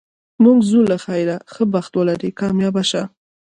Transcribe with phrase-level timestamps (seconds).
[0.43, 3.03] موږ ځو له خیره، ښه بخت ولرې، کامیاب شه.